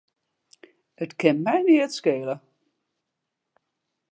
[1.03, 2.35] It kin my neat skele.